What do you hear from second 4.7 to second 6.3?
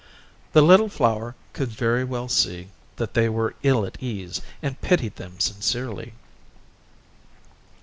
pitied them sincerely.